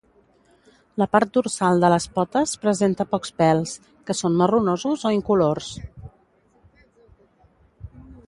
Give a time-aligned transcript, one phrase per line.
[1.01, 3.75] La part dorsal de les potes presenta pocs pèls,
[4.07, 5.67] que són marronosos o incolors.